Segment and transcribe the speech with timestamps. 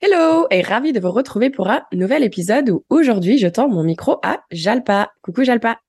[0.00, 3.82] Hello et ravi de vous retrouver pour un nouvel épisode où aujourd'hui je tends mon
[3.82, 5.10] micro à Jalpa.
[5.22, 5.80] Coucou Jalpa.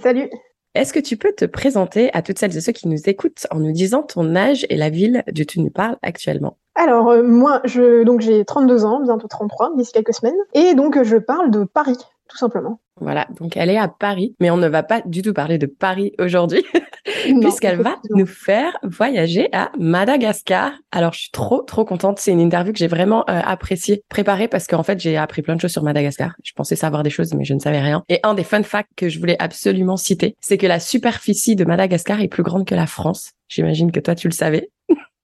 [0.00, 0.30] Salut.
[0.76, 3.58] Est-ce que tu peux te présenter à toutes celles et ceux qui nous écoutent en
[3.58, 6.58] nous disant ton âge et la ville d'où tu nous parles actuellement?
[6.76, 11.02] Alors euh, moi, je donc j'ai 32 ans, bientôt 33 d'ici quelques semaines, et donc
[11.02, 11.96] je parle de Paris
[12.28, 12.78] tout simplement.
[13.00, 15.66] Voilà, donc elle est à Paris, mais on ne va pas du tout parler de
[15.66, 16.64] Paris aujourd'hui,
[17.40, 20.72] puisqu'elle va nous faire voyager à Madagascar.
[20.92, 24.48] Alors je suis trop trop contente, c'est une interview que j'ai vraiment euh, appréciée, préparée
[24.48, 26.34] parce qu'en fait j'ai appris plein de choses sur Madagascar.
[26.42, 28.02] Je pensais savoir des choses, mais je ne savais rien.
[28.08, 31.64] Et un des fun facts que je voulais absolument citer, c'est que la superficie de
[31.64, 33.32] Madagascar est plus grande que la France.
[33.48, 34.70] J'imagine que toi tu le savais.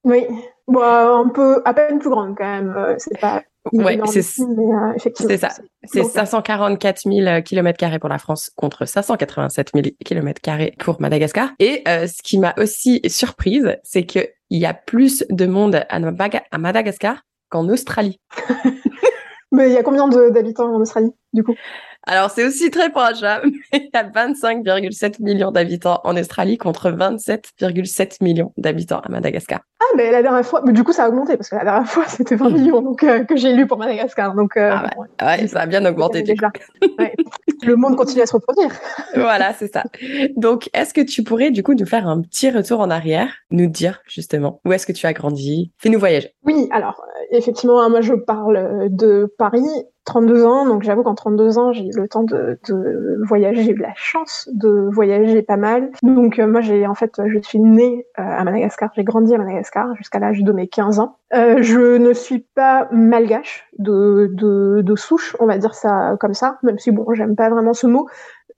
[0.05, 0.25] Oui,
[0.67, 2.75] bon, un peu, à peine plus grande quand même.
[2.77, 3.43] Euh, c'est pas
[3.73, 5.51] Ouais, c'est euh, c'est ça.
[5.85, 10.41] C'est 544 000 km pour la France contre 587 000 km
[10.79, 11.51] pour Madagascar.
[11.61, 16.01] Et euh, ce qui m'a aussi surprise, c'est qu'il y a plus de monde à,
[16.51, 18.21] à Madagascar qu'en Australie.
[19.53, 21.55] Mais il y a combien d'habitants en Australie, du coup
[22.05, 23.41] alors, c'est aussi très proche, hein,
[23.73, 29.61] mais il y a 25,7 millions d'habitants en Australie contre 27,7 millions d'habitants à Madagascar.
[29.81, 31.87] Ah, mais la dernière fois, mais du coup, ça a augmenté parce que la dernière
[31.87, 34.35] fois, c'était 20 millions donc, euh, que j'ai lu pour Madagascar.
[34.35, 34.75] Donc, euh,
[35.19, 35.47] ah ouais.
[35.47, 36.23] ça a bien augmenté.
[36.23, 36.51] Déjà.
[36.99, 37.15] ouais.
[37.63, 38.71] Le monde continue à se reproduire.
[39.15, 39.85] voilà, c'est ça.
[40.37, 43.69] Donc, est-ce que tu pourrais, du coup, nous faire un petit retour en arrière, nous
[43.69, 45.73] dire justement où est-ce que tu as grandi?
[45.79, 46.35] Fais-nous voyager.
[46.45, 49.63] Oui, alors, euh, effectivement, hein, moi, je parle de Paris
[50.05, 53.73] 32 ans, donc j'avoue qu'en 32 ans, j'ai eu le temps de, de voyager, j'ai
[53.73, 55.91] eu la chance de voyager pas mal.
[56.03, 59.39] Donc euh, moi, j'ai en fait, je suis née euh, à Madagascar, j'ai grandi à
[59.39, 61.19] Madagascar jusqu'à l'âge de mes 15 ans.
[61.35, 66.35] Euh, je ne suis pas malgache de, de, de, souche, on va dire ça comme
[66.35, 68.09] ça, même si bon, j'aime pas vraiment ce mot.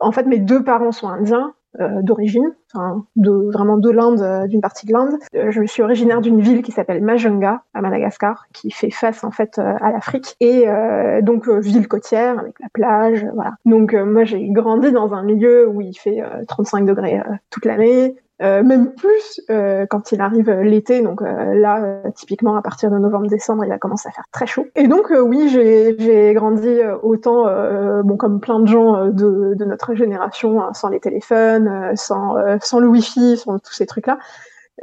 [0.01, 4.47] En fait, mes deux parents sont indiens, euh, d'origine, enfin, de vraiment de l'Inde, euh,
[4.47, 5.15] d'une partie de l'Inde.
[5.35, 9.31] Euh, je suis originaire d'une ville qui s'appelle Majunga à Madagascar, qui fait face en
[9.31, 10.67] fait à l'Afrique et
[11.23, 13.55] donc ville côtière avec la plage, voilà.
[13.65, 17.21] Donc moi j'ai grandi dans un milieu où il fait 35 degrés
[17.51, 21.03] toute l'année, euh, même plus euh, quand il arrive l'été.
[21.03, 24.67] Donc euh, là, typiquement à partir de novembre-décembre, il va commencer à faire très chaud.
[24.75, 27.47] Et donc oui, j'ai grandi autant,
[28.03, 32.89] bon comme plein de gens de, notre génération, hein, sans les téléphones, sans sans le
[32.89, 34.19] wifi, sans tous ces trucs-là.
[34.19, 34.21] Euh,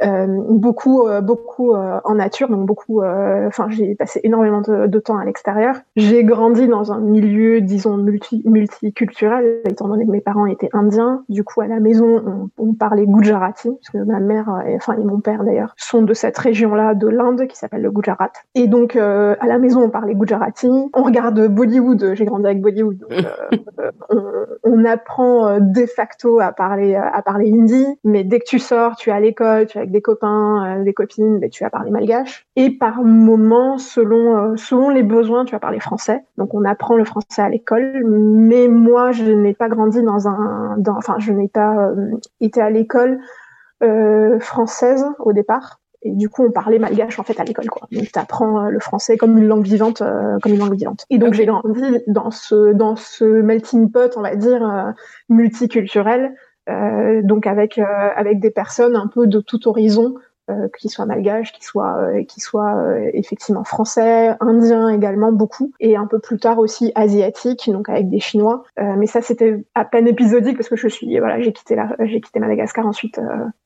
[0.00, 5.24] beaucoup euh, beaucoup euh, en nature donc beaucoup enfin j'ai passé énormément de, temps à
[5.24, 5.76] l'extérieur.
[5.96, 11.24] J'ai grandi dans un milieu disons multi, multiculturel étant donné que mes parents étaient indiens.
[11.28, 14.94] Du coup à la maison on, on parlait gujarati parce que ma mère et, enfin
[14.94, 18.32] et mon père d'ailleurs sont de cette région là de l'Inde qui s'appelle le Gujarat.
[18.54, 20.68] Et donc à la maison on parlait gujarati.
[20.94, 22.14] On regarde Bollywood.
[22.14, 23.10] J'ai grandi avec Bollywood donc
[24.10, 24.22] on,
[24.64, 27.86] on, apprend de facto à parler à parler hindi.
[28.04, 30.94] Mais dès que tu sors tu es à l'école tu avec des copains, euh, des
[30.94, 32.46] copines, ben, tu vas parler malgache.
[32.56, 36.24] Et par moment, selon euh, selon les besoins, tu vas parler français.
[36.38, 38.02] Donc on apprend le français à l'école.
[38.04, 42.60] Mais moi, je n'ai pas grandi dans un, dans, enfin, je n'ai pas euh, été
[42.60, 43.20] à l'école
[44.38, 45.80] française au départ.
[46.02, 47.88] Et du coup, on parlait malgache en fait à l'école, quoi.
[47.90, 50.04] Donc, t'apprends le français comme une langue vivante,
[50.40, 51.04] comme une langue vivante.
[51.10, 54.94] Et donc, j'ai grandi dans ce dans ce melting pot, on va dire
[55.28, 56.36] multiculturel,
[57.22, 60.14] donc avec euh, avec des personnes un peu de tout horizon,
[60.52, 66.06] euh, qui soient malgaches, qui soient qui soient effectivement français, indiens également beaucoup, et un
[66.06, 68.64] peu plus tard aussi asiatiques, donc avec des Chinois.
[68.78, 72.20] mais ça c'était à peine épisodique parce que je suis voilà j'ai quitté la j'ai
[72.20, 73.18] quitté Madagascar ensuite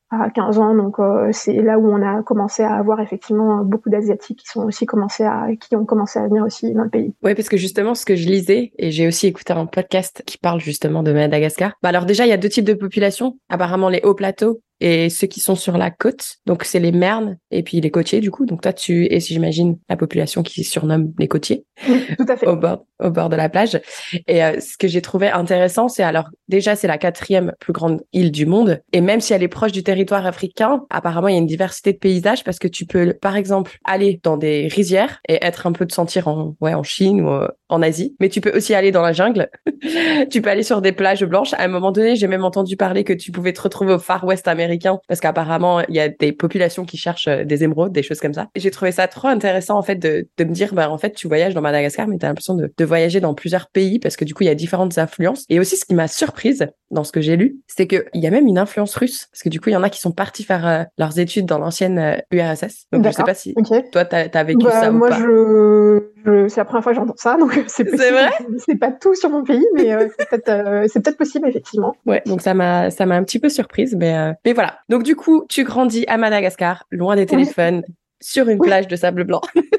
[0.09, 0.75] à 15 ans.
[0.75, 4.63] Donc euh, c'est là où on a commencé à avoir effectivement beaucoup d'asiatiques qui sont
[4.63, 7.13] aussi commencé à qui ont commencé à venir aussi dans le pays.
[7.23, 10.37] Oui, parce que justement ce que je lisais et j'ai aussi écouté un podcast qui
[10.37, 11.73] parle justement de Madagascar.
[11.81, 13.37] Bah alors déjà il y a deux types de populations.
[13.49, 16.35] Apparemment les hauts plateaux et ceux qui sont sur la côte.
[16.45, 18.45] Donc, c'est les mernes et puis les côtiers, du coup.
[18.45, 21.65] Donc, toi, tu es, j'imagine, la population qui surnomme les côtiers.
[21.85, 22.47] tout à fait.
[22.47, 23.79] Au bord, au bord de la plage.
[24.27, 28.01] Et euh, ce que j'ai trouvé intéressant, c'est alors, déjà, c'est la quatrième plus grande
[28.13, 28.81] île du monde.
[28.93, 31.93] Et même si elle est proche du territoire africain, apparemment, il y a une diversité
[31.93, 35.71] de paysages parce que tu peux, par exemple, aller dans des rizières et être un
[35.71, 38.15] peu de sentir en, ouais, en Chine ou euh, en Asie.
[38.19, 39.49] Mais tu peux aussi aller dans la jungle.
[40.29, 41.53] tu peux aller sur des plages blanches.
[41.53, 44.23] À un moment donné, j'ai même entendu parler que tu pouvais te retrouver au Far
[44.23, 44.66] West américain
[45.07, 48.33] parce qu'apparemment, il y a des populations qui cherchent euh, des émeraudes, des choses comme
[48.33, 48.47] ça.
[48.55, 51.27] J'ai trouvé ça trop intéressant, en fait, de, de me dire, bah, en fait, tu
[51.27, 54.25] voyages dans Madagascar, mais tu as l'impression de, de voyager dans plusieurs pays parce que
[54.25, 55.45] du coup, il y a différentes influences.
[55.49, 58.31] Et aussi, ce qui m'a surprise dans ce que j'ai lu, c'est qu'il y a
[58.31, 60.43] même une influence russe parce que du coup, il y en a qui sont partis
[60.43, 62.87] faire euh, leurs études dans l'ancienne URSS.
[62.91, 63.53] Donc, je sais pas si
[63.91, 65.19] toi, tu as, vécu bah, ça ou moi, pas.
[65.19, 66.16] Je, je...
[66.47, 68.29] c'est la première fois que j'entends ça, donc c'est vrai?
[68.57, 71.95] C'est pas tout sur mon pays, mais euh, c'est peut-être euh, c'est peut-être possible effectivement.
[72.05, 74.79] Ouais, donc ça m'a ça m'a un petit peu surprise, mais euh, mais voilà.
[74.89, 77.83] Donc du coup, tu grandis à Madagascar, loin des téléphones,
[78.19, 79.41] sur une plage de sable blanc.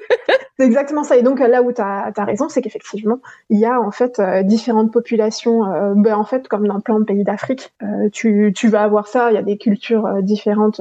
[0.59, 1.17] C'est exactement ça.
[1.17, 4.93] Et donc là où tu as, raison, c'est qu'effectivement, il y a en fait différentes
[4.93, 5.63] populations.
[5.95, 7.73] ben, en fait, comme dans plein de pays d'Afrique,
[8.13, 9.31] tu, tu vas avoir ça.
[9.31, 10.81] Il y a des cultures différentes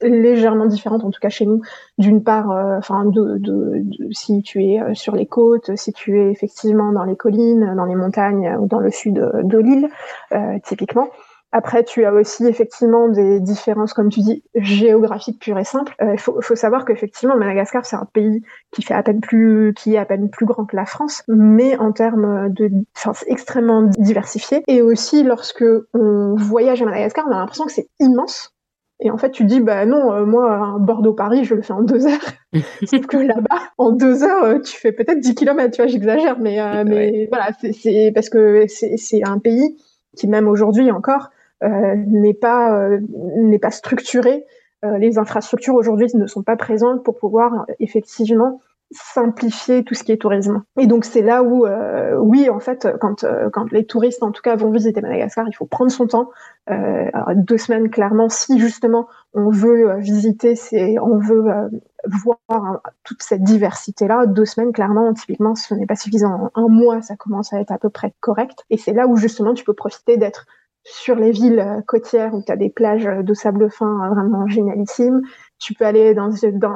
[0.00, 1.62] légèrement différente, en tout cas chez nous.
[1.98, 6.20] D'une part, euh, enfin, de, de, si tu es euh, sur les côtes, si tu
[6.20, 9.88] es effectivement dans les collines, dans les montagnes ou dans le sud de l'île,
[10.32, 11.08] euh, typiquement.
[11.56, 15.94] Après, tu as aussi effectivement des différences, comme tu dis, géographiques pures et simples.
[16.02, 18.42] Il faut, faut, savoir qu'effectivement, Madagascar, c'est un pays
[18.72, 21.74] qui fait à peine plus, qui est à peine plus grand que la France, mais
[21.78, 24.64] en termes de, enfin, c'est extrêmement diversifié.
[24.68, 25.64] Et aussi, lorsque
[25.94, 28.52] on voyage à Madagascar, on a l'impression que c'est immense.
[29.00, 32.06] Et en fait, tu dis, bah non, euh, moi, Bordeaux-Paris, je le fais en deux
[32.06, 32.26] heures.
[32.84, 36.38] Sauf que là-bas, en deux heures, euh, tu fais peut-être 10 kilomètres, tu vois, j'exagère,
[36.38, 39.78] mais, euh, mais voilà, c'est parce que c'est un pays
[40.18, 41.30] qui, même aujourd'hui encore,
[41.62, 42.88] n'est pas,
[43.36, 44.44] n'est pas structuré.
[44.82, 48.60] les infrastructures aujourd'hui ne sont pas présentes pour pouvoir effectivement
[48.92, 50.62] simplifier tout ce qui est tourisme.
[50.78, 54.30] Et donc c'est là où, euh, oui, en fait, quand, euh, quand les touristes, en
[54.30, 56.30] tout cas, vont visiter Madagascar, il faut prendre son temps.
[56.70, 60.54] Euh, deux semaines, clairement, si justement on veut euh, visiter,
[61.00, 61.68] on veut euh,
[62.06, 66.50] voir toute cette diversité-là, deux semaines, clairement, typiquement, ce n'est pas suffisant.
[66.54, 68.64] Un mois, ça commence à être à peu près correct.
[68.70, 70.46] Et c'est là où justement tu peux profiter d'être
[70.88, 75.20] sur les villes côtières où tu as des plages de sable fin vraiment génialissimes.
[75.58, 76.14] Tu peux aller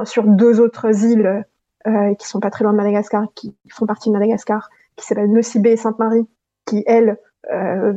[0.04, 1.44] sur deux autres îles
[1.86, 5.32] euh, qui sont pas très loin de Madagascar, qui font partie de Madagascar, qui s'appellent
[5.32, 6.26] Nocibé et Sainte-Marie,
[6.66, 7.16] qui elles,
[7.50, 7.94] euh,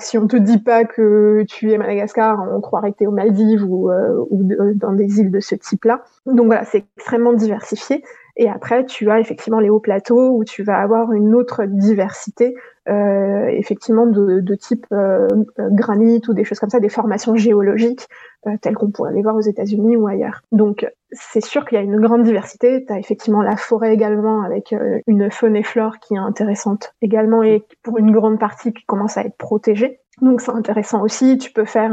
[0.00, 3.12] si on te dit pas que tu es Madagascar, on croirait que tu es aux
[3.12, 4.42] Maldives euh, ou
[4.74, 6.02] dans des îles de ce type-là.
[6.26, 8.02] Donc voilà, c'est extrêmement diversifié.
[8.40, 12.54] Et après, tu as effectivement les hauts plateaux où tu vas avoir une autre diversité,
[12.88, 15.26] euh, effectivement de, de type euh,
[15.58, 18.08] granit ou des choses comme ça, des formations géologiques
[18.62, 20.42] telles qu'on pourrait les voir aux États-Unis ou ailleurs.
[20.52, 22.84] Donc c'est sûr qu'il y a une grande diversité.
[22.84, 26.94] Tu as effectivement la forêt également avec euh, une faune et flore qui est intéressante
[27.02, 30.00] également et pour une grande partie qui commence à être protégée.
[30.20, 31.38] Donc c'est intéressant aussi.
[31.38, 31.92] Tu peux faire.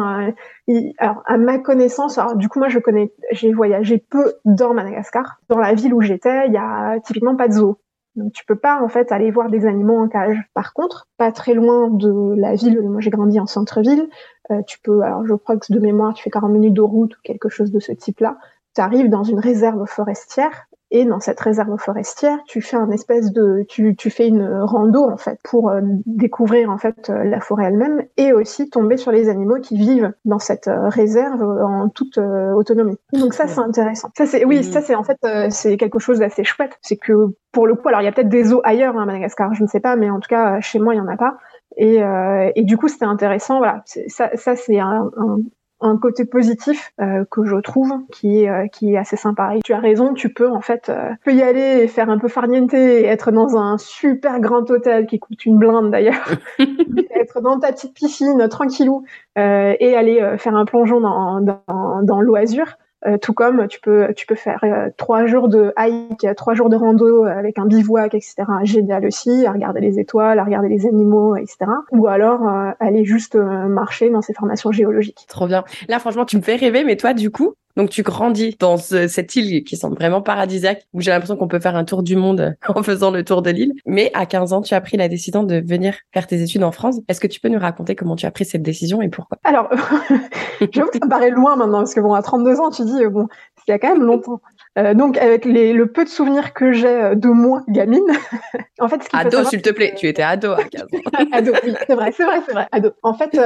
[0.98, 5.40] Alors à ma connaissance, alors du coup moi je connais, j'ai voyagé peu dans Madagascar.
[5.50, 7.78] Dans la ville où j'étais, il y a typiquement pas de zoo.
[8.16, 10.38] Donc tu peux pas en fait aller voir des animaux en cage.
[10.54, 14.10] Par contre, pas très loin de la ville, moi j'ai grandi en centre-ville,
[14.52, 17.16] euh, tu peux, alors je crois que de mémoire tu fais 40 minutes de route
[17.18, 18.38] ou quelque chose de ce type-là.
[18.76, 23.32] Tu arrives dans une réserve forestière et dans cette réserve forestière, tu fais un espèce
[23.32, 27.40] de, tu, tu fais une rando en fait pour euh, découvrir en fait euh, la
[27.42, 31.90] forêt elle-même et aussi tomber sur les animaux qui vivent dans cette euh, réserve en
[31.90, 32.98] toute autonomie.
[33.14, 34.10] Donc ça c'est intéressant.
[34.16, 35.18] Ça c'est, oui, ça c'est en fait
[35.50, 36.78] c'est quelque chose d'assez chouette.
[36.82, 37.14] C'est que
[37.52, 39.64] pour le coup, alors il y a peut-être des eaux ailleurs hein, à Madagascar, je
[39.64, 41.38] ne sais pas, mais en tout cas chez moi il y en a pas.
[41.78, 43.58] Et, euh, et, du coup, c'était intéressant.
[43.58, 45.40] Voilà, ça, ça c'est un, un,
[45.82, 49.56] un côté positif euh, que je trouve qui est euh, qui est assez sympa.
[49.56, 52.18] Et tu as raison, tu peux en fait euh, peux y aller et faire un
[52.18, 56.30] peu farniente et être dans un super grand hôtel qui coûte une blinde d'ailleurs,
[56.60, 59.04] être dans ta petite piscine tranquillou
[59.38, 62.78] euh, et aller faire un plongeon dans dans, dans l'eau azur.
[63.06, 66.70] Euh, tout comme tu peux, tu peux faire euh, trois jours de hike, trois jours
[66.70, 68.36] de rando avec un bivouac, etc.
[68.64, 71.58] Génial aussi, à regarder les étoiles, à regarder les animaux, etc.
[71.92, 75.26] Ou alors euh, aller juste marcher dans ces formations géologiques.
[75.28, 75.64] Trop bien.
[75.88, 79.36] Là, franchement, tu me fais rêver, mais toi, du coup, donc tu grandis dans cette
[79.36, 82.56] île qui semble vraiment paradisiaque, où j'ai l'impression qu'on peut faire un tour du monde
[82.68, 83.74] en faisant le tour de l'île.
[83.86, 86.72] Mais à 15 ans, tu as pris la décision de venir faire tes études en
[86.72, 87.00] France.
[87.08, 89.38] Est-ce que tu peux nous raconter comment tu as pris cette décision et pourquoi?
[89.44, 89.70] Alors,
[90.72, 93.06] j'avoue que ça me paraît loin maintenant, parce que bon, à 32 ans, tu dis,
[93.08, 93.28] bon,
[93.68, 94.42] il y a quand même longtemps.
[94.78, 98.04] Euh, donc avec les, le peu de souvenirs que j'ai de moi gamine,
[98.80, 100.88] en fait, ce ado, s'il te plaît, tu étais ado à 15 ans.
[101.32, 102.92] ado, oui, c'est vrai, c'est vrai, c'est vrai, ado.
[103.02, 103.40] En fait,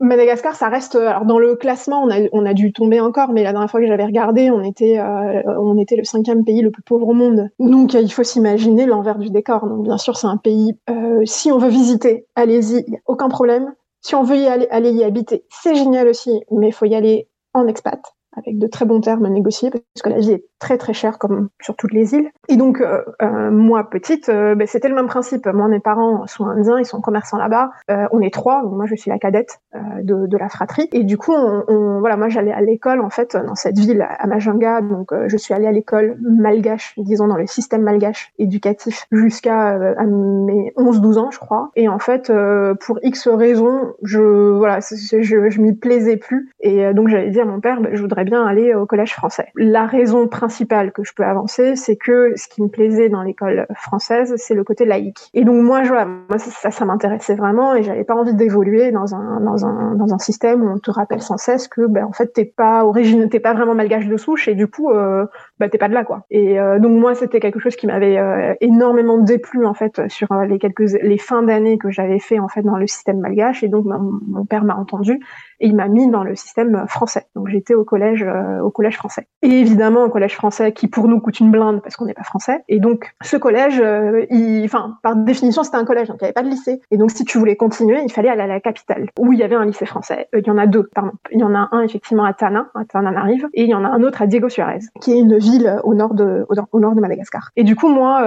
[0.00, 3.42] Madagascar, ça reste, alors dans le classement, on a, on a dû tomber encore, mais
[3.42, 6.82] la dernière fois que j'avais regardé, on était, on était le cinquième pays le plus
[6.82, 7.50] pauvre au monde.
[7.58, 9.66] Donc il faut s'imaginer l'envers du décor.
[9.66, 10.78] Donc bien sûr, c'est un pays,
[11.24, 13.74] si on veut visiter, allez-y, a aucun problème.
[14.00, 16.94] Si on veut y aller, aller y habiter, c'est génial aussi, mais il faut y
[16.94, 18.00] aller en expat
[18.36, 21.48] avec de très bons termes négociés parce que la vie est très très chère comme
[21.60, 22.30] sur toutes les îles.
[22.48, 25.46] Et donc euh, euh, moi petite, euh, ben, c'était le même principe.
[25.46, 27.70] Moi mes parents sont indiens, ils sont commerçants là-bas.
[28.10, 29.60] on est trois, donc moi je suis la cadette
[30.02, 30.88] de, la fratrie.
[30.92, 31.34] Et du coup
[32.00, 35.54] voilà moi j'allais à l'école en fait dans cette ville à Majunga, donc je suis
[35.54, 41.38] allée à l'école malgache, disons dans le système malgache éducatif jusqu'à mes 11-12 ans je
[41.38, 41.70] crois.
[41.74, 42.32] Et en fait
[42.80, 44.20] pour X raisons, je
[44.56, 48.24] voilà je m'y plaisais plus et donc j'allais dire à mon père ben, je voudrais
[48.24, 49.48] bien aller au collège français.
[49.56, 50.45] La raison principale
[50.92, 54.64] que je peux avancer, c'est que ce qui me plaisait dans l'école française, c'est le
[54.64, 55.30] côté laïque.
[55.34, 59.40] Et donc moi, je, moi ça, m'intéressait vraiment et j'avais pas envie d'évoluer dans un,
[59.40, 62.32] dans un dans un système où on te rappelle sans cesse que ben en fait
[62.32, 65.26] t'es pas origine, t'es pas vraiment malgache de souche et du coup euh,
[65.58, 66.26] ben, t'es pas de là quoi.
[66.30, 70.30] Et euh, donc moi c'était quelque chose qui m'avait euh, énormément déplu en fait sur
[70.32, 73.62] euh, les quelques les fins d'année que j'avais fait en fait dans le système malgache
[73.62, 75.20] et donc mon, mon père m'a entendu
[75.60, 77.26] et il m'a mis dans le système français.
[77.34, 79.26] Donc j'étais au collège, euh, au collège français.
[79.42, 82.24] Et évidemment, au collège français, qui pour nous coûte une blinde parce qu'on n'est pas
[82.24, 82.62] français.
[82.68, 86.26] Et donc ce collège, euh, il, enfin par définition, c'était un collège, donc il n'y
[86.26, 86.80] avait pas de lycée.
[86.90, 89.42] Et donc si tu voulais continuer, il fallait aller à la capitale, où il y
[89.42, 90.28] avait un lycée français.
[90.34, 91.12] Il y en a deux, pardon.
[91.30, 93.88] Il y en a un effectivement à Tana, à Tananarive, et il y en a
[93.88, 96.46] un autre à Diego Suarez, qui est une ville au nord de,
[97.00, 97.50] Madagascar.
[97.56, 98.22] Et du coup, moi,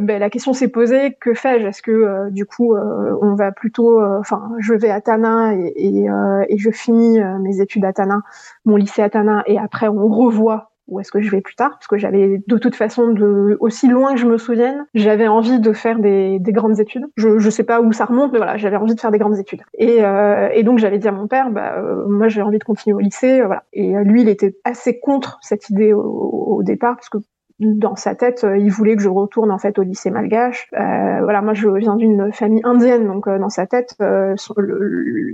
[0.00, 1.66] ben, la question s'est posée que fais-je?
[1.66, 6.44] Est-ce que du coup, on va plutôt, enfin, je vais à Tana et, et euh,
[6.48, 8.22] et je finis euh, mes études à Tana,
[8.64, 11.70] mon lycée à Tana, et après on revoit où est-ce que je vais plus tard
[11.70, 15.60] parce que j'avais de toute façon de aussi loin que je me souvienne j'avais envie
[15.60, 17.06] de faire des, des grandes études.
[17.16, 19.38] Je je sais pas où ça remonte mais voilà j'avais envie de faire des grandes
[19.38, 19.62] études.
[19.78, 22.94] Et euh, et donc j'avais dit à mon père bah moi j'ai envie de continuer
[22.94, 23.64] au lycée voilà.
[23.72, 27.18] Et lui il était assez contre cette idée au, au départ parce que
[27.60, 30.68] dans sa tête, euh, il voulait que je retourne en fait au lycée malgache.
[30.72, 34.34] Euh, voilà, moi je viens d'une famille indienne, donc euh, dans sa tête, euh,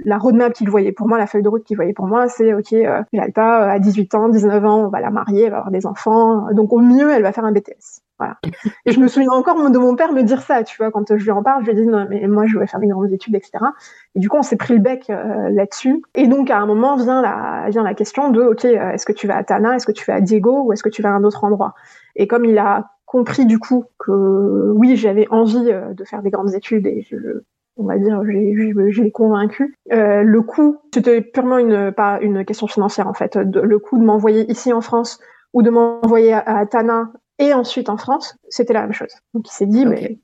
[0.04, 2.52] la roadmap qu'il voyait pour moi, la feuille de route qu'il voyait pour moi, c'est
[2.52, 3.02] ok, euh,
[3.34, 6.52] pas à 18 ans, 19 ans, on va la marier, elle va avoir des enfants,
[6.52, 8.05] donc au mieux elle va faire un BTS.
[8.18, 8.38] Voilà.
[8.86, 11.22] Et je me souviens encore de mon père me dire ça, tu vois, quand je
[11.22, 13.34] lui en parle, je lui dis non mais moi je vais faire des grandes études,
[13.34, 13.58] etc.
[14.14, 16.02] Et du coup on s'est pris le bec là-dessus.
[16.14, 19.26] Et donc à un moment vient la vient la question de ok, est-ce que tu
[19.26, 21.12] vas à Tana, est-ce que tu vas à Diego ou est-ce que tu vas à
[21.12, 21.74] un autre endroit?
[22.14, 26.30] Et comme il a compris du coup que oui, j'avais envie euh, de faire des
[26.30, 27.16] grandes études et je,
[27.78, 28.20] on va dire,
[28.88, 29.74] j'ai convaincu.
[29.92, 33.36] Euh, le coût, c'était purement une pas une question financière en fait.
[33.36, 35.20] le coût de m'envoyer ici en France
[35.52, 39.12] ou de m'envoyer à, Tana et ensuite en France, c'était la même chose.
[39.34, 40.18] Donc il s'est dit, mais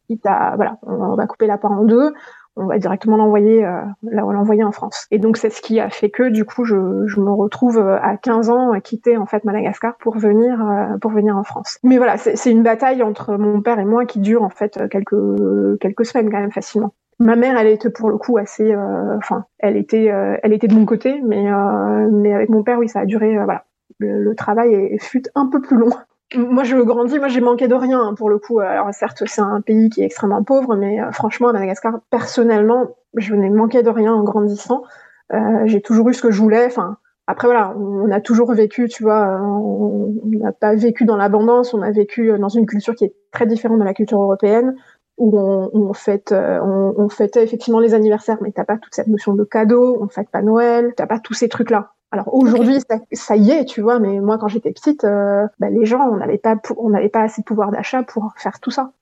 [0.56, 2.12] voilà, on va couper la part en deux
[2.56, 5.06] on va directement l'envoyer euh, l'envoyer en France.
[5.10, 7.98] Et donc c'est ce qui a fait que du coup je, je me retrouve euh,
[8.00, 11.78] à 15 ans à quitter en fait Madagascar pour venir euh, pour venir en France.
[11.82, 15.80] Mais voilà, c'est une bataille entre mon père et moi qui dure en fait quelques
[15.80, 16.94] quelques semaines quand même facilement.
[17.18, 20.06] Ma mère, elle était pour le coup assez, euh, enfin, elle était,
[20.42, 21.46] elle était de mon côté, mais
[22.10, 23.64] mais avec mon père, oui, ça a duré, voilà.
[23.98, 25.90] Le, le travail fut un peu plus long
[26.36, 28.60] moi, je grandis, moi, j'ai manqué de rien hein, pour le coup.
[28.60, 32.96] Alors, certes, c'est un pays qui est extrêmement pauvre, mais euh, franchement, à Madagascar, personnellement,
[33.16, 34.82] je n'ai manqué de rien en grandissant.
[35.32, 36.66] Euh, j'ai toujours eu ce que je voulais.
[36.66, 36.96] Enfin,
[37.26, 41.82] après, voilà, on a toujours vécu, tu vois, on n'a pas vécu dans l'abondance, on
[41.82, 44.74] a vécu dans une culture qui est très différente de la culture européenne,
[45.18, 48.94] où on, on fête, euh, on, on fêtait effectivement les anniversaires, mais t'as pas toute
[48.94, 51.92] cette notion de cadeau, on fête pas Noël, t'as pas tous ces trucs-là.
[52.10, 55.70] Alors aujourd'hui, ça, ça, y est, tu vois, mais moi quand j'étais petite, euh, bah,
[55.70, 58.70] les gens, on n'avait pas, on n'avait pas assez de pouvoir d'achat pour faire tout
[58.70, 58.92] ça.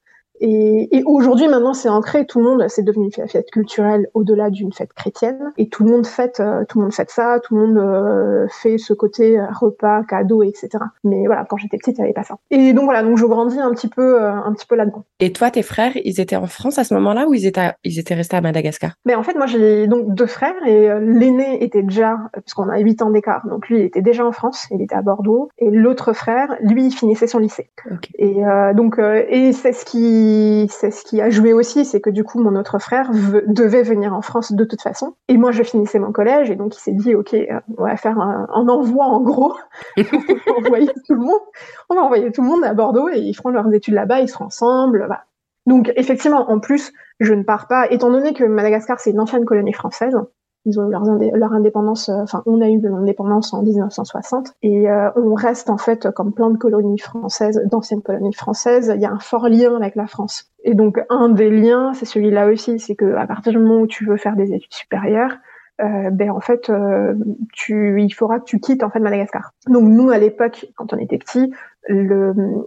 [0.41, 2.27] Et, et aujourd'hui, maintenant, c'est ancré.
[2.27, 5.53] Tout le monde, c'est devenu une fête culturelle au-delà d'une fête chrétienne.
[5.59, 7.39] Et tout le monde fête, euh, tout le monde fête ça.
[7.41, 10.69] Tout le monde euh, fait ce côté euh, repas, cadeau, etc.
[11.05, 12.37] Mais voilà, quand j'étais petite, il n'y avait pas ça.
[12.51, 15.05] Et donc voilà, donc je grandis un petit peu, un petit peu là-dedans.
[15.21, 17.99] Et toi, tes frères, ils étaient en France à ce moment-là ou ils étaient, ils
[17.99, 18.93] étaient restés à Madagascar?
[19.05, 23.03] Mais en fait, moi, j'ai donc deux frères et l'aîné était déjà, puisqu'on a huit
[23.03, 25.51] ans d'écart, donc lui, il était déjà en France, il était à Bordeaux.
[25.59, 27.71] Et l'autre frère, lui, il finissait son lycée.
[27.87, 28.13] Okay.
[28.19, 28.43] Et
[28.75, 30.30] donc, et c'est ce qui
[30.69, 33.11] c'est ce qui a joué aussi, c'est que du coup mon autre frère
[33.47, 36.77] devait venir en France de toute façon, et moi je finissais mon collège, et donc
[36.77, 39.55] il s'est dit ok, euh, on va faire un, envoi en gros,
[39.97, 41.41] on va envoyer tout le monde,
[41.89, 44.29] on va envoyer tout le monde à Bordeaux et ils feront leurs études là-bas, ils
[44.29, 45.25] seront ensemble, voilà.
[45.67, 49.45] Donc effectivement, en plus, je ne pars pas, étant donné que Madagascar c'est une ancienne
[49.45, 50.17] colonie française,
[50.67, 55.71] Ils ont eu leur, indépendance, enfin, on a eu l'indépendance en 1960 et on reste
[55.71, 58.93] en fait comme plein de colonies françaises, d'anciennes colonies françaises.
[58.95, 60.51] Il y a un fort lien avec la France.
[60.65, 63.87] Et donc un des liens, c'est celui-là aussi, c'est que à partir du moment où
[63.87, 65.33] tu veux faire des études supérieures,
[65.81, 67.15] euh, ben en fait, euh,
[67.53, 69.53] tu, il faudra que tu quittes en fait Madagascar.
[69.67, 71.53] Donc nous à l'époque, quand on était petits,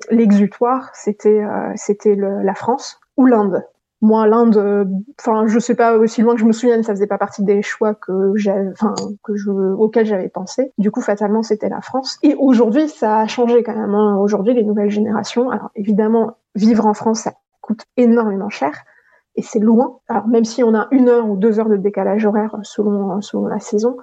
[0.10, 3.64] l'exutoire c'était euh, c'était la France ou l'Inde.
[4.04, 4.86] Moi, l'Inde,
[5.20, 7.62] enfin, je sais pas aussi loin que je me souvienne, ça faisait pas partie des
[7.62, 10.74] choix auxquels j'avais pensé.
[10.78, 12.20] Du coup, fatalement, c'était la France.
[12.22, 13.96] Et aujourd'hui, ça a changé quand même.
[13.96, 14.18] Hein.
[14.18, 15.50] Aujourd'hui, les nouvelles générations.
[15.50, 18.74] Alors, évidemment, vivre en France, ça coûte énormément cher
[19.36, 20.00] et c'est loin.
[20.08, 23.48] Alors même si on a une heure ou deux heures de décalage horaire selon selon
[23.48, 23.98] la saison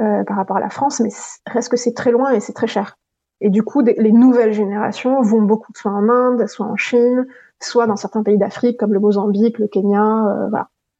[0.00, 1.08] euh, par rapport à la France, mais
[1.46, 2.96] reste que c'est très loin et c'est très cher.
[3.40, 7.26] Et du coup, les nouvelles générations vont beaucoup soit en Inde, soit en Chine,
[7.60, 10.50] soit dans certains pays d'Afrique comme le Mozambique, le Kenya, euh.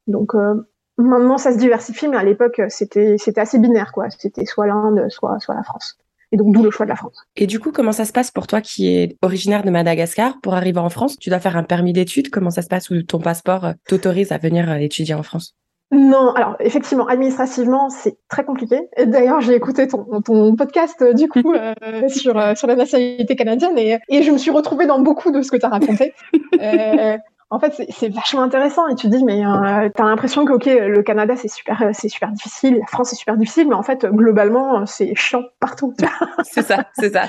[0.07, 0.55] Donc euh,
[0.97, 4.09] maintenant ça se diversifie, mais à l'époque c'était c'était assez binaire quoi.
[4.09, 5.97] C'était soit l'Inde, soit soit la France.
[6.31, 7.25] Et donc, d'où le choix de la France.
[7.37, 10.55] Et du coup, comment ça se passe pour toi qui es originaire de Madagascar Pour
[10.55, 12.29] arriver en France, tu dois faire un permis d'études.
[12.29, 15.55] Comment ça se passe où ton passeport t'autorise à venir euh, étudier en France?
[15.91, 18.89] Non, alors effectivement, administrativement, c'est très compliqué.
[19.05, 21.53] D'ailleurs, j'ai écouté ton, ton podcast euh, du coup
[22.09, 25.49] sur sur la nationalité canadienne et, et je me suis retrouvée dans beaucoup de ce
[25.49, 26.13] que tu as raconté.
[26.61, 27.17] euh,
[27.49, 30.65] en fait, c'est vachement intéressant et tu te dis, mais euh, t'as l'impression que ok,
[30.65, 33.83] le Canada c'est super, euh, c'est super difficile, la France c'est super difficile, mais en
[33.83, 35.93] fait, globalement, c'est chiant partout.
[36.43, 37.23] c'est ça, c'est ça,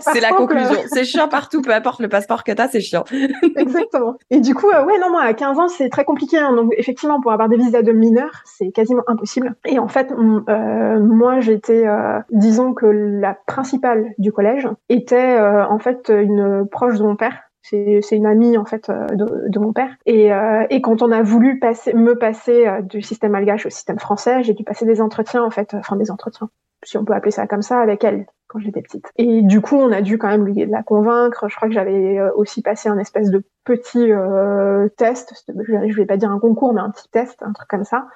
[0.00, 0.76] c'est la conclusion.
[0.86, 3.04] C'est chiant partout, peu importe le passeport que t'as, c'est chiant.
[3.56, 4.16] Exactement.
[4.30, 6.38] Et du coup, euh, ouais, non, moi à 15 ans, c'est très compliqué.
[6.38, 6.54] Hein.
[6.54, 9.54] donc effectivement, pour avoir des visas de mineurs, c'est quasiment impossible.
[9.66, 15.78] Et en fait, euh, moi, j'étais, euh, disons que la principale du collège était en
[15.78, 19.72] fait une proche de mon père c'est une amie en fait euh, de, de mon
[19.72, 19.94] père.
[20.06, 23.70] Et, euh, et, quand on a voulu passer, me passer euh, du système malgache au
[23.70, 26.50] système français, j'ai dû passer des entretiens en fait, enfin des entretiens,
[26.84, 29.06] si on peut appeler ça comme ça, avec elle quand j'étais petite.
[29.16, 31.48] Et du coup, on a dû quand même lui la convaincre.
[31.48, 36.16] Je crois que j'avais aussi passé un espèce de petit euh, test, je vais pas
[36.16, 38.08] dire un concours, mais un petit test, un truc comme ça.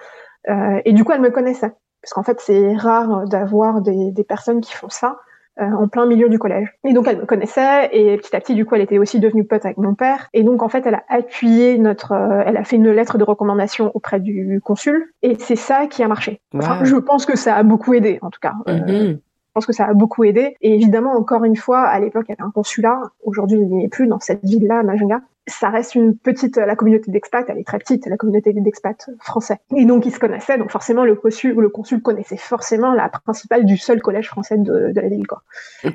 [0.48, 1.72] Euh, et du coup, elle me connaissait.
[2.02, 5.18] Parce qu'en fait, c'est rare d'avoir des, des personnes qui font ça.
[5.60, 6.74] Euh, en plein milieu du collège.
[6.82, 9.44] Et donc elle me connaissait et petit à petit du coup elle était aussi devenue
[9.44, 12.64] pote avec mon père et donc en fait elle a appuyé notre, euh, elle a
[12.64, 16.40] fait une lettre de recommandation auprès du consul et c'est ça qui a marché.
[16.52, 18.54] je pense que ça a beaucoup aidé en tout cas.
[18.66, 19.10] Euh, mm-hmm.
[19.12, 20.56] Je pense que ça a beaucoup aidé.
[20.60, 23.00] Et évidemment, encore une fois, à l'époque, il y avait un consulat.
[23.22, 25.20] Aujourd'hui, il n'y est plus dans cette ville-là, Majunga.
[25.46, 29.58] Ça reste une petite, la communauté d'expats, elle est très petite, la communauté d'expats français.
[29.76, 30.56] Et donc, ils se connaissaient.
[30.56, 34.92] Donc, forcément, le consul, le consul connaissait forcément la principale du seul collège français de,
[34.92, 35.42] de la ville, quoi.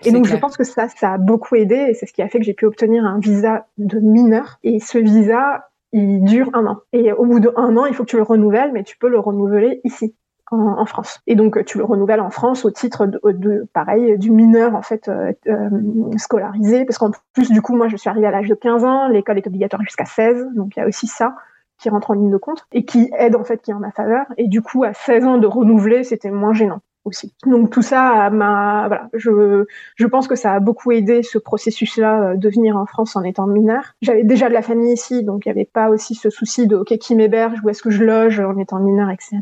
[0.05, 1.75] Et donc, je pense que ça, ça a beaucoup aidé.
[1.89, 4.59] Et c'est ce qui a fait que j'ai pu obtenir un visa de mineur.
[4.63, 6.81] Et ce visa, il dure un an.
[6.93, 9.19] Et au bout d'un an, il faut que tu le renouvelles, mais tu peux le
[9.19, 10.15] renouveler ici
[10.51, 11.19] en, France.
[11.27, 14.81] Et donc tu le renouvelles en France au titre de, de pareil du mineur en
[14.81, 15.69] fait euh, euh,
[16.17, 16.85] scolarisé.
[16.85, 19.37] Parce qu'en plus du coup moi je suis arrivée à l'âge de 15 ans, l'école
[19.37, 21.35] est obligatoire jusqu'à 16, donc il y a aussi ça
[21.77, 23.91] qui rentre en ligne de compte et qui aide en fait qui est en ma
[23.91, 24.25] faveur.
[24.37, 27.33] Et du coup à 16 ans de renouveler c'était moins gênant aussi.
[27.45, 32.21] Donc tout ça m'a voilà, je je pense que ça a beaucoup aidé ce processus-là
[32.21, 33.93] euh, de venir en France en étant mineur.
[34.01, 36.75] J'avais déjà de la famille ici, donc il n'y avait pas aussi ce souci de
[36.75, 39.41] ok qui m'héberge, où est-ce que je loge en étant mineur, etc.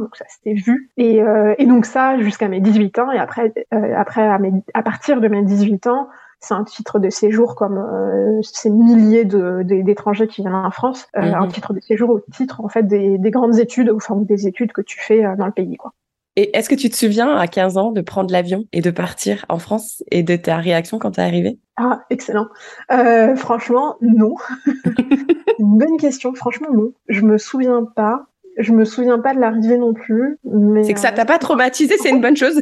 [0.00, 0.90] Donc ça c'était vu.
[0.96, 4.52] Et, euh, et donc ça jusqu'à mes 18 ans et après euh, après à, mes,
[4.74, 6.08] à partir de mes 18 ans
[6.40, 11.22] c'est un titre de séjour comme euh, ces milliers d'étrangers qui viennent en France, euh,
[11.22, 11.52] un mhm.
[11.52, 14.82] titre de séjour au titre en fait des, des grandes études, enfin des études que
[14.82, 15.92] tu fais dans le pays quoi.
[16.36, 19.44] Et est-ce que tu te souviens à 15 ans de prendre l'avion et de partir
[19.48, 21.58] en France et de ta réaction quand tu es arrivée?
[21.76, 22.48] Ah, excellent.
[22.92, 24.34] Euh, franchement, non.
[25.58, 26.34] Une bonne question.
[26.34, 26.92] Franchement, non.
[27.08, 28.26] Je me souviens pas.
[28.58, 30.38] Je me souviens pas de l'arrivée non plus.
[30.44, 32.60] Mais c'est que ça t'a pas traumatisé, c'est une bonne chose.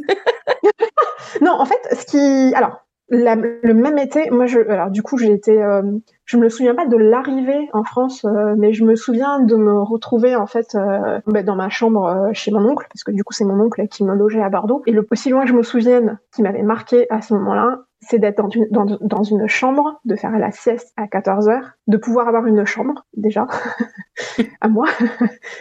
[1.43, 2.83] non, en fait, ce qui, alors,
[3.13, 5.83] le même été, moi, je, alors du coup, j'ai été, euh,
[6.25, 9.83] je me souviens pas de l'arrivée en France, euh, mais je me souviens de me
[9.83, 13.23] retrouver en fait euh, bah, dans ma chambre euh, chez mon oncle, parce que du
[13.23, 14.83] coup, c'est mon oncle qui me logeait à Bordeaux.
[14.87, 18.19] Et le aussi loin que je me souvienne, qui m'avait marqué à ce moment-là, c'est
[18.19, 18.67] d'être dans une,
[19.01, 23.05] dans, une chambre, de faire la sieste à 14 heures, de pouvoir avoir une chambre
[23.15, 23.47] déjà
[24.63, 24.87] à moi,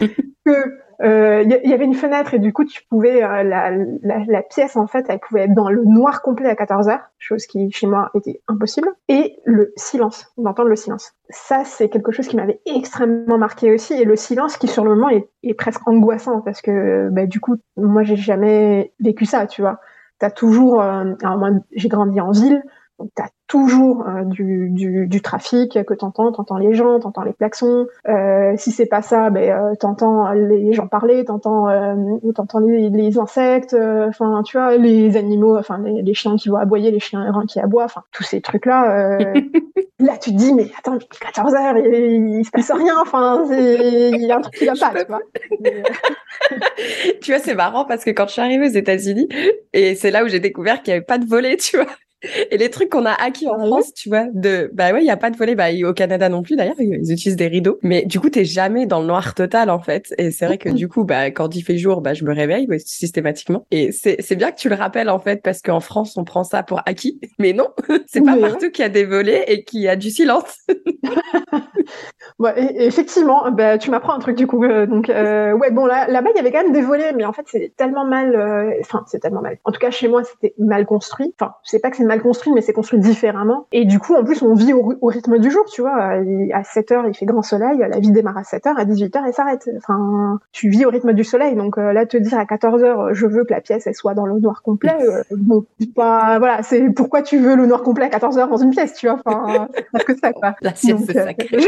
[0.00, 4.24] que il euh, y, avait une fenêtre et du coup tu pouvais euh, la, la,
[4.24, 7.46] la, pièce en fait elle pouvait être dans le noir complet à 14 heures chose
[7.46, 8.88] qui chez moi était impossible.
[9.08, 11.12] Et le silence d'entendre le silence.
[11.28, 13.94] Ça c'est quelque chose qui m'avait extrêmement marqué aussi.
[13.94, 17.40] Et le silence qui sur le moment est, est presque angoissant parce que bah, du
[17.40, 19.80] coup moi j'ai jamais vécu ça tu vois.
[20.20, 22.62] T'as toujours euh, alors moi j'ai grandi en ville
[22.98, 27.34] tu as toujours euh, du, du, du, trafic que t'entends, t'entends les gens, t'entends les
[27.34, 27.86] klaxons.
[28.08, 31.94] Euh, si c'est pas ça, ben euh, t'entends les gens parler, t'entends euh,
[32.34, 36.48] t'entends les, les insectes, euh, enfin tu vois les animaux, enfin les, les, chiens qui
[36.48, 39.18] vont aboyer, les chiens errants qui aboient, enfin tous ces trucs là.
[39.98, 44.24] là tu te dis mais attends, 14 heures, il, il, se passe rien, enfin il
[44.26, 45.20] y a un truc qui va pas, tu vois.
[47.22, 49.28] tu vois c'est marrant parce que quand je suis arrivée aux États-Unis
[49.74, 51.86] et c'est là où j'ai découvert qu'il y avait pas de volet, tu vois.
[52.50, 55.06] Et les trucs qu'on a acquis en ah France, tu vois, de bah ouais, il
[55.06, 57.78] y a pas de volet, bah au Canada non plus d'ailleurs, ils utilisent des rideaux.
[57.82, 60.14] Mais du coup, t'es jamais dans le noir total en fait.
[60.18, 62.68] Et c'est vrai que du coup, bah quand il fait jour, bah je me réveille
[62.78, 63.66] systématiquement.
[63.70, 66.44] Et c'est c'est bien que tu le rappelles en fait parce qu'en France, on prend
[66.44, 67.20] ça pour acquis.
[67.38, 67.68] Mais non,
[68.06, 70.58] c'est pas partout qu'il y a des volets et qu'il y a du silence.
[72.38, 74.64] ouais, effectivement, bah tu m'apprends un truc du coup.
[74.64, 77.24] Euh, donc euh, ouais, bon là là-bas il y avait quand même des volets, mais
[77.24, 78.34] en fait c'est tellement mal.
[78.34, 79.58] Euh, enfin c'est tellement mal.
[79.64, 81.34] En tout cas chez moi c'était mal construit.
[81.38, 83.66] Enfin je sais pas que c'est construit, mais c'est construit différemment.
[83.72, 86.14] Et du coup, en plus, on vit au, rythme du jour, tu vois.
[86.52, 89.16] À 7 heures, il fait grand soleil, la vie démarre à 7 heures, à 18
[89.16, 89.68] heures, elle s'arrête.
[89.76, 91.54] Enfin, tu vis au rythme du soleil.
[91.54, 94.14] Donc euh, là, te dire à 14 heures, je veux que la pièce, elle soit
[94.14, 98.06] dans le noir complet, euh, bon, pas, voilà, c'est pourquoi tu veux le noir complet
[98.06, 99.20] à 14 heures dans une pièce, tu vois.
[99.24, 100.54] Enfin, parce que ça, quoi.
[100.60, 101.58] La sieste, c'est euh, sacré.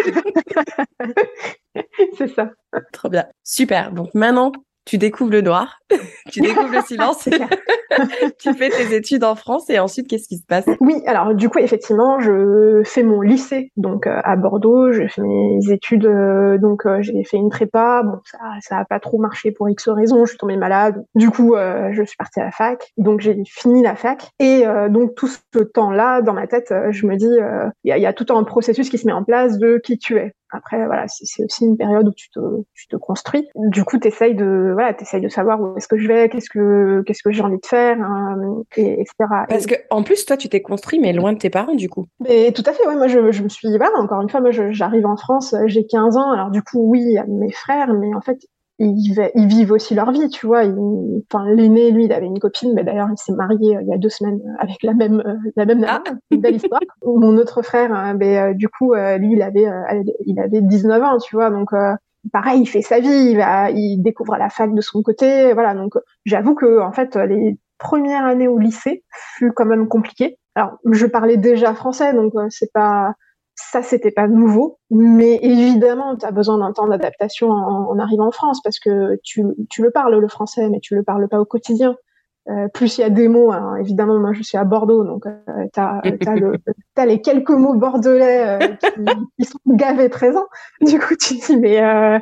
[2.19, 2.51] c'est ça.
[2.93, 3.27] Trop bien.
[3.43, 3.93] Super.
[3.93, 4.53] Donc maintenant,
[4.85, 5.81] tu découvres le noir,
[6.31, 7.29] tu découvres le silence,
[8.39, 10.67] tu fais tes études en France et ensuite qu'est-ce qui se passe?
[10.81, 15.23] Oui, alors du coup effectivement, je fais mon lycée donc euh, à Bordeaux, je fais
[15.23, 19.19] mes études euh, donc euh, j'ai fait une prépa, bon ça ça a pas trop
[19.19, 21.05] marché pour X raisons, je suis tombée malade.
[21.15, 24.31] Du coup, je suis partie à la fac, donc j'ai fini la fac.
[24.39, 28.07] Et donc tout ce temps-là dans ma tête, je me dis il y a, y,
[28.07, 30.35] a, tout un processus qui se met en place de qui tu es.
[30.55, 32.41] Après, voilà, c'est aussi une période où tu te,
[32.75, 33.49] tu te construis.
[33.55, 36.49] Du coup, tu essayes de, voilà, essayes de savoir où est-ce que je vais, qu'est-ce
[36.49, 38.37] que, qu'est-ce que j'ai envie de faire, hein,
[38.77, 39.13] et, etc.
[39.49, 42.07] Parce que, en plus, toi, tu t'es construit, mais loin de tes parents, du coup.
[42.21, 42.97] Mais tout à fait, ouais.
[42.97, 46.17] Moi, je, je me suis, voilà, encore une fois, moi, j'arrive en France, j'ai 15
[46.17, 46.31] ans.
[46.33, 48.39] Alors, du coup, oui, il y a mes frères, mais en fait,
[48.79, 50.63] ils, ils, vivent aussi leur vie, tu vois.
[50.65, 53.95] Enfin, l'aîné, lui, il avait une copine, mais d'ailleurs, il s'est marié euh, il y
[53.95, 56.03] a deux semaines avec la même, euh, la même nana.
[56.07, 56.13] Ah.
[56.31, 56.81] Une belle histoire.
[57.05, 59.67] Mon autre frère, euh, ben, du coup, lui, il avait,
[60.27, 61.51] il avait 19 ans, tu vois.
[61.51, 61.71] Donc,
[62.33, 65.75] pareil, il fait sa vie, il va, il découvre la fac de son côté, voilà.
[65.75, 69.05] Donc, j'avoue que, en fait, les premières années au lycée
[69.37, 70.39] fut quand même compliqué.
[70.57, 73.15] Alors, je parlais déjà français, donc c'est pas,
[73.55, 78.33] ça, c'était pas nouveau, mais évidemment, tu as besoin d'un temps d'adaptation en, arrivant en
[78.33, 81.45] France parce que tu, tu, le parles le français, mais tu le parles pas au
[81.45, 81.97] quotidien.
[82.51, 85.25] Euh, plus il y a des mots, hein, évidemment, moi je suis à Bordeaux, donc
[85.25, 85.33] euh,
[85.73, 86.03] tu as,
[86.97, 88.87] as, les quelques mots bordelais euh, qui,
[89.39, 90.47] qui, sont gavés présents.
[90.83, 92.19] Du coup, tu dis, mais euh,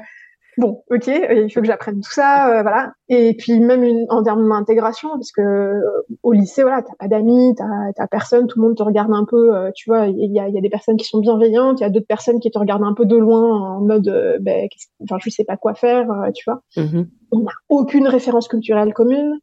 [0.59, 2.93] bon, ok, il faut que j'apprenne tout ça, euh, voilà.
[3.09, 5.81] Et puis même une, en termes d'intégration, parce que euh,
[6.23, 9.57] au lycée, voilà, t'as pas d'amis, t'as personne, tout le monde te regarde un peu,
[9.57, 10.07] euh, tu vois.
[10.07, 12.41] Il y a, y a, des personnes qui sont bienveillantes, il y a d'autres personnes
[12.41, 14.69] qui te regardent un peu de loin en mode, ben,
[15.03, 16.61] enfin, je sais pas quoi faire, tu vois.
[16.77, 17.07] Mm-hmm.
[17.33, 19.39] On n'a aucune référence culturelle commune.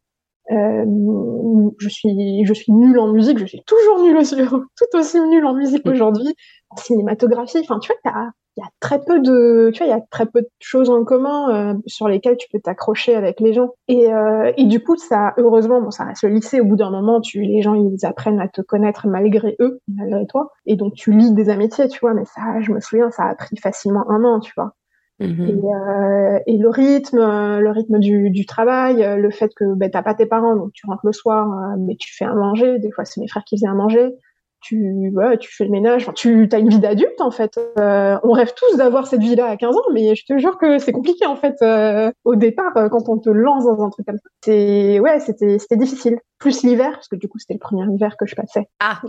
[0.48, 5.44] je suis, je suis nulle en musique, je suis toujours nulle aussi, tout aussi nulle
[5.44, 5.90] en musique mm.
[5.90, 6.34] aujourd'hui,
[6.70, 7.58] en cinématographie.
[7.60, 10.26] Enfin, tu vois, il y a très peu de, tu vois, il y a très
[10.26, 13.70] peu de choses en commun euh, sur lesquelles tu peux t'accrocher avec les gens.
[13.88, 16.60] Et, euh, et du coup, ça, heureusement, bon, ça reste le lycée.
[16.60, 20.26] Au bout d'un moment, tu, les gens, ils apprennent à te connaître malgré eux, malgré
[20.26, 20.52] toi.
[20.66, 22.14] Et donc, tu lis des amitiés, tu vois.
[22.14, 24.72] Mais ça, je me souviens, ça a pris facilement un an, tu vois.
[25.20, 25.48] Mm-hmm.
[25.48, 30.02] Et, euh, et, le rythme, le rythme du, du travail, le fait que ben, t'as
[30.02, 32.78] pas tes parents, donc tu rentres le soir, mais tu fais à manger.
[32.78, 34.14] Des fois, c'est mes frères qui faisaient à manger
[34.60, 37.58] tu, ouais, tu fais le ménage, enfin, tu as une vie d'adulte en fait.
[37.78, 40.78] Euh, on rêve tous d'avoir cette vie-là à 15 ans, mais je te jure que
[40.78, 44.06] c'est compliqué en fait euh, au départ euh, quand on te lance dans un truc
[44.06, 44.30] comme ça.
[44.44, 46.18] C'est ouais, c'était c'était difficile.
[46.38, 48.66] Plus l'hiver parce que du coup c'était le premier hiver que je passais.
[48.80, 49.00] Ah.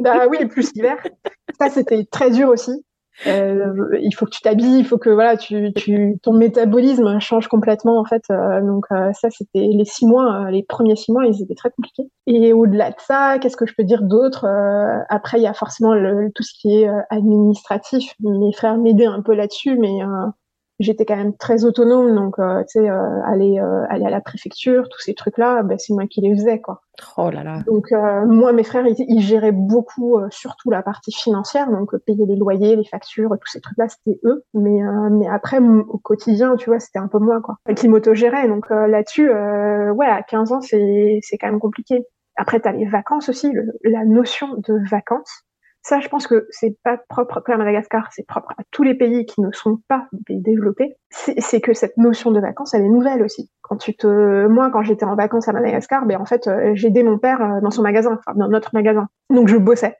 [0.00, 0.96] bah oui, plus l'hiver.
[1.58, 2.84] Ça c'était très dur aussi.
[3.26, 7.48] Euh, il faut que tu t'habilles, il faut que voilà, tu, tu, ton métabolisme change
[7.48, 8.22] complètement en fait.
[8.30, 11.70] Euh, donc euh, ça, c'était les six mois, les premiers six mois, ils étaient très
[11.70, 12.10] compliqués.
[12.26, 14.46] Et au-delà de ça, qu'est-ce que je peux dire d'autre
[15.08, 18.14] Après, il y a forcément le, tout ce qui est administratif.
[18.20, 19.98] Mes frères m'aidaient un peu là-dessus, mais
[20.80, 24.20] j'étais quand même très autonome, donc euh, tu sais, euh, aller euh, aller à la
[24.20, 26.80] préfecture, tous ces trucs-là, ben, c'est moi qui les faisais quoi.
[27.16, 27.62] Oh là là.
[27.66, 32.76] Donc moi, mes frères, ils, géraient beaucoup, surtout la partie financière, donc payer les loyers,
[32.76, 34.44] les factures, tous ces trucs-là, c'était eux.
[34.52, 38.48] Mais mais après, au quotidien, tu vois, c'était un peu moi quoi, qui m'autogérait.
[38.48, 42.04] Donc là-dessus, ouais, à 15 ans, c'est c'est quand même compliqué.
[42.36, 43.50] Après, tu as les vacances aussi,
[43.82, 45.46] la notion de vacances
[45.82, 49.24] Ça, je pense que c'est pas propre à Madagascar, c'est propre à tous les pays
[49.24, 50.96] qui ne sont pas des pays développés.
[51.10, 53.50] C'est que cette notion de vacances, elle est nouvelle aussi.
[53.62, 56.88] Quand tu te, moi, quand j'étais en vacances à Madagascar, ben en fait, euh, j'ai
[56.88, 59.08] aidé mon père euh, dans son magasin, enfin dans notre magasin.
[59.30, 59.96] Donc je bossais.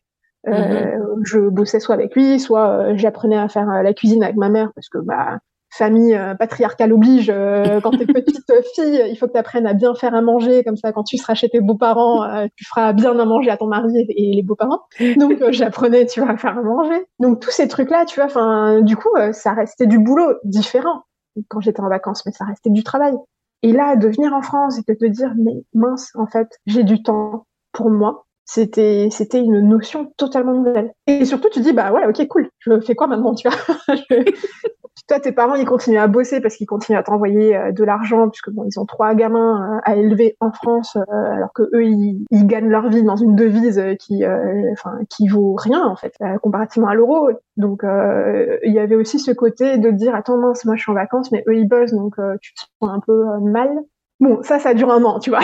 [0.48, 1.20] Euh, mm-hmm.
[1.24, 4.88] je bossais soit avec lui, soit j'apprenais à faire la cuisine avec ma mère parce
[4.88, 5.38] que bah
[5.70, 9.72] famille euh, patriarcale oblige, euh, quand t'es petite fille, il faut que tu apprennes à
[9.72, 12.92] bien faire à manger, comme ça quand tu seras chez tes beaux-parents, euh, tu feras
[12.92, 14.80] bien à manger à ton mari et, les beaux-parents.
[15.16, 17.06] Donc j'apprenais, tu vois, à faire à manger.
[17.18, 21.02] Donc tous ces trucs-là, tu vois, enfin, du coup, ça restait du boulot différent
[21.48, 23.14] quand j'étais en vacances, mais ça restait du travail.
[23.62, 26.82] Et là, de venir en France et de te dire, mais mince, en fait, j'ai
[26.82, 30.92] du temps pour moi, c'était c'était une notion totalement nouvelle.
[31.06, 33.58] Et surtout, tu dis, bah ouais, ok, cool, je fais quoi maintenant, tu vois?
[35.10, 38.28] toi, tes parents, ils continuent à bosser parce qu'ils continuent à t'envoyer euh, de l'argent,
[38.28, 41.84] puisque bon, ils ont trois gamins euh, à élever en France, euh, alors que eux,
[41.84, 44.24] ils, gagnent leur vie dans une devise qui,
[44.72, 47.30] enfin, qui vaut rien en fait, comparativement à l'euro.
[47.56, 50.94] Donc, il y avait aussi ce côté de dire, attends mince, moi je suis en
[50.94, 53.70] vacances, mais eux ils bossent, donc tu te sens un peu mal.
[54.18, 55.40] Bon, ça, ça dure un an, tu vois.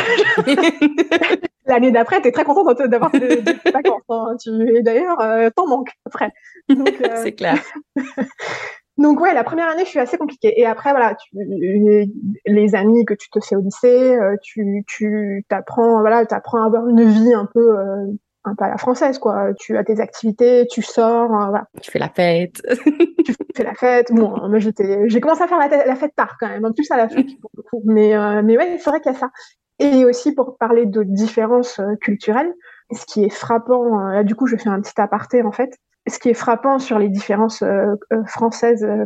[1.67, 4.03] L'année d'après, tu es très contente d'avoir des, vacances.
[4.09, 4.37] Hein.
[4.43, 5.19] Tu, et d'ailleurs,
[5.55, 6.33] t'en manques après.
[7.23, 7.59] C'est clair.
[8.99, 10.59] Donc ouais, la première année, je suis assez compliquée.
[10.59, 15.45] Et après, voilà, tu, les, amis que tu te fais au lycée, euh, tu, tu
[15.49, 18.07] t'apprends, voilà, t'apprends à avoir une vie un peu, euh,
[18.45, 19.53] un peu à la française, quoi.
[19.59, 21.67] Tu as tes activités, tu sors, euh, voilà.
[21.83, 22.63] Tu fais la fête.
[23.27, 24.13] tu fais la fête.
[24.13, 26.91] Bon, moi j'étais, j'ai commencé à faire la, la, fête tard quand même, en plus
[26.91, 27.83] à la fête pour le coup.
[27.85, 29.31] Mais, mais ouais, c'est vrai qu'il y a ça.
[29.79, 32.55] Et aussi pour parler de différences culturelles,
[32.93, 35.77] ce qui est frappant, là du coup je fais un petit aparté en fait,
[36.09, 39.05] ce qui est frappant sur les différences euh, euh, françaises euh,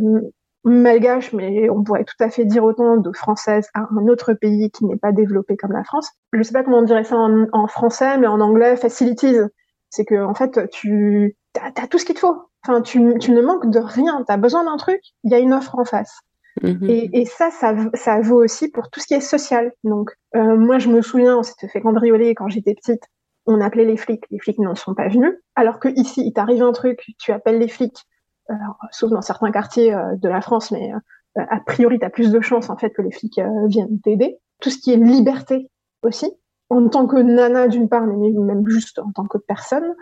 [0.64, 4.70] malgaches, mais on pourrait tout à fait dire autant de françaises à un autre pays
[4.70, 6.10] qui n'est pas développé comme la France.
[6.32, 9.38] Je ne sais pas comment on dirait ça en, français, mais en anglais, facilities.
[9.88, 12.36] C'est que en fait, tu as, tout ce qu'il te faut.
[12.62, 14.22] Enfin, tu, tu ne manques de rien.
[14.26, 16.20] Tu as besoin d'un truc, il y a une offre en face.
[16.62, 16.90] Mm-hmm.
[16.90, 19.72] Et, et, ça, ça, ça vaut aussi pour tout ce qui est social.
[19.82, 23.02] Donc, moi, je me souviens, on s'était fait cambrioler quand j'étais petite
[23.46, 25.34] on appelait les flics, les flics n'en sont pas venus.
[25.54, 28.06] Alors que ici, il t'arrive un truc, tu appelles les flics,
[28.90, 32.30] sauf dans certains quartiers euh, de la France, mais euh, a priori, tu as plus
[32.30, 34.38] de chances en fait que les flics euh, viennent t'aider.
[34.60, 35.70] Tout ce qui est liberté
[36.02, 36.30] aussi,
[36.68, 39.94] en tant que nana d'une part, mais même juste en tant que personne,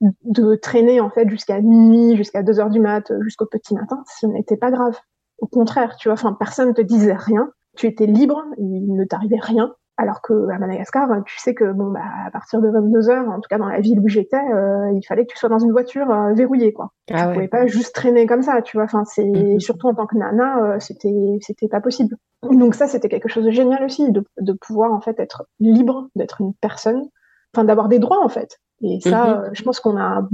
[0.00, 4.26] de traîner en fait jusqu'à minuit, jusqu'à 2 heures du mat, jusqu'au petit matin, ce
[4.26, 4.98] n'était pas grave.
[5.38, 7.50] Au contraire, tu vois, enfin, personne te disait rien.
[7.76, 9.74] Tu étais libre, il ne t'arrivait rien.
[10.00, 13.38] Alors que à Madagascar, tu sais que bon bah à partir de 22 heures, en
[13.38, 15.72] tout cas dans la ville où j'étais, euh, il fallait que tu sois dans une
[15.72, 16.92] voiture euh, verrouillée quoi.
[17.12, 18.84] Ah tu pouvais pas juste traîner comme ça, tu vois.
[18.84, 19.60] Enfin c'est mm-hmm.
[19.60, 22.16] surtout en tant que nana, euh, c'était c'était pas possible.
[22.50, 26.08] Donc ça c'était quelque chose de génial aussi de, de pouvoir en fait être libre,
[26.16, 27.02] d'être une personne,
[27.54, 28.58] enfin d'avoir des droits en fait.
[28.82, 29.50] Et ça, mm-hmm.
[29.52, 30.26] je pense qu'on a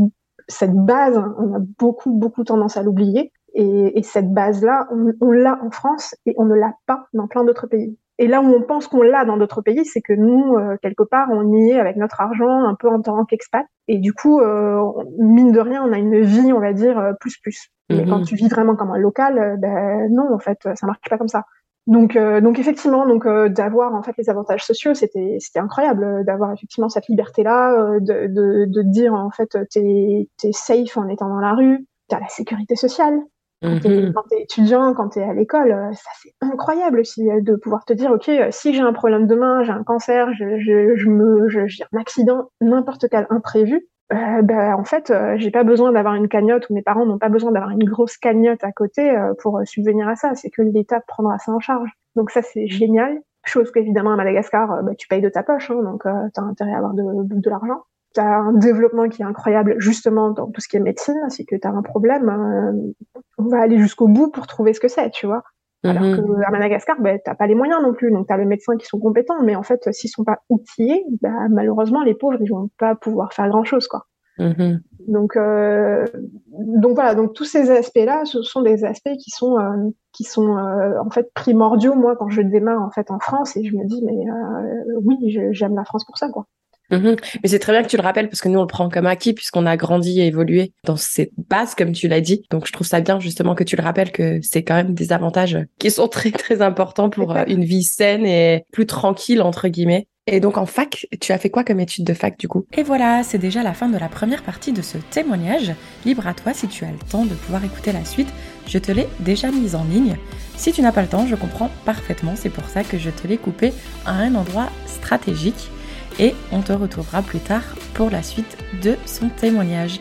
[0.47, 3.33] cette base, on a beaucoup beaucoup tendance à l'oublier.
[3.59, 7.27] Et, et, cette base-là, on, on l'a en France et on ne l'a pas dans
[7.27, 7.97] plein d'autres pays.
[8.19, 11.03] Et là où on pense qu'on l'a dans d'autres pays, c'est que nous, euh, quelque
[11.03, 13.67] part, on y est avec notre argent un peu en tant qu'expat.
[13.89, 14.81] Et du coup, euh,
[15.19, 17.69] mine de rien, on a une vie, on va dire, euh, plus plus.
[17.91, 18.25] Mais quand mhm.
[18.25, 21.45] tu vis vraiment comme un local, ben non, en fait, ça marche pas comme ça.
[21.87, 26.89] Donc, donc effectivement, donc d'avoir en fait les avantages sociaux, c'était c'était incroyable d'avoir effectivement
[26.89, 31.39] cette liberté là, de, de de dire en fait t'es t'es safe en étant dans
[31.39, 33.21] la rue, t'as la sécurité sociale,
[33.63, 37.41] quand tu es, étudiant, quand tu es à l'école, euh, ça c'est incroyable aussi euh,
[37.41, 40.59] de pouvoir te dire, ok, euh, si j'ai un problème demain, j'ai un cancer, je,
[40.59, 41.47] je, je me,
[41.93, 46.69] un accident, n'importe quel imprévu, euh, ben, en fait, j'ai pas besoin d'avoir une cagnotte
[46.71, 50.15] ou mes parents n'ont pas besoin d'avoir une grosse cagnotte à côté pour subvenir à
[50.15, 50.35] ça.
[50.37, 51.91] C'est que l'État prendra ça en charge.
[52.15, 53.19] Donc ça c'est génial.
[53.45, 56.73] Chose qu'évidemment à Madagascar, bah, tu payes de ta poche, hein, donc tu as intérêt
[56.73, 57.83] à avoir de, de l'argent
[58.17, 61.45] tu as un développement qui est incroyable justement dans tout ce qui est médecine, c'est
[61.45, 64.89] que tu as un problème, euh, on va aller jusqu'au bout pour trouver ce que
[64.89, 65.43] c'est, tu vois.
[65.85, 66.17] Alors mhm.
[66.17, 68.11] que à Madagascar, ben, t'as pas les moyens non plus.
[68.11, 71.05] Donc, tu as les médecins qui sont compétents, mais en fait, s'ils sont pas outillés,
[71.21, 74.07] bah, malheureusement, les pauvres, ils vont pas pouvoir faire grand-chose, quoi.
[74.39, 74.81] Mhm.
[75.09, 76.05] Donc, euh,
[76.49, 77.15] donc voilà.
[77.15, 81.11] Donc tous ces aspects-là, ce sont des aspects qui sont euh, qui sont euh, en
[81.11, 81.95] fait primordiaux.
[81.95, 85.17] Moi, quand je démarre en fait en France, et je me dis, mais euh, oui,
[85.53, 86.47] j'aime la France pour ça, quoi.
[86.91, 87.17] Mhm.
[87.43, 89.07] Mais c'est très bien que tu le rappelles parce que nous on le prend comme
[89.07, 92.45] acquis puisqu'on a grandi et évolué dans cette base comme tu l'as dit.
[92.51, 95.13] Donc je trouve ça bien justement que tu le rappelles que c'est quand même des
[95.13, 99.69] avantages qui sont très très importants pour euh, une vie saine et plus tranquille entre
[99.69, 100.07] guillemets.
[100.29, 102.67] Et donc en fac, tu as fait quoi comme étude de fac du coup?
[102.77, 105.73] Et voilà, c'est déjà la fin de la première partie de ce témoignage.
[106.05, 108.29] Libre à toi si tu as le temps de pouvoir écouter la suite.
[108.67, 110.17] Je te l'ai déjà mise en ligne.
[110.57, 112.35] Si tu n'as pas le temps, je comprends parfaitement.
[112.35, 113.73] C'est pour ça que je te l'ai coupé
[114.05, 115.71] à un endroit stratégique
[116.19, 117.63] et on te retrouvera plus tard
[117.95, 120.01] pour la suite de son témoignage.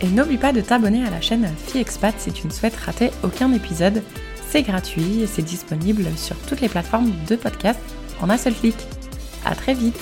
[0.00, 3.10] Et n'oublie pas de t'abonner à la chaîne Fille Expat si tu ne souhaites rater
[3.22, 4.02] aucun épisode.
[4.48, 7.78] C'est gratuit et c'est disponible sur toutes les plateformes de podcast
[8.20, 8.76] en un seul clic.
[9.44, 10.00] À très vite